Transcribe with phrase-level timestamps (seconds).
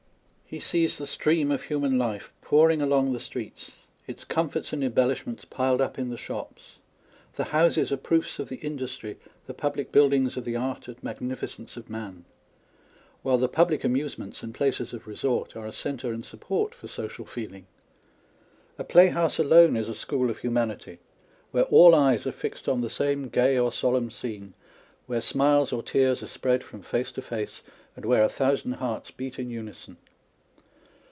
[0.53, 3.71] He sees the stream of human life pouring along the streets â€"
[4.07, 8.49] its comforts and embellishments piled up in the shops â€" the houses are proofs of
[8.49, 12.25] the industry, the public buildings of the art and magnificence of man;
[13.21, 17.23] while the public amusements and places of resort are a centre and support for social
[17.23, 17.65] feeling.
[18.77, 20.99] A playhouse alone is a school of humanity,
[21.51, 24.53] where all eyes are fixed on the same gay or solemn scene,
[25.07, 27.61] where smiles or tears are spread from face to face,
[27.95, 29.95] and where a thousand hearts beat in unison